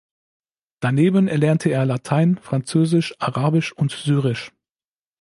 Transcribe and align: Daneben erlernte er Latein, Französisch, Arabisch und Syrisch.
Daneben 0.79 1.27
erlernte 1.27 1.69
er 1.69 1.85
Latein, 1.85 2.39
Französisch, 2.39 3.13
Arabisch 3.19 3.71
und 3.71 3.91
Syrisch. 3.91 4.51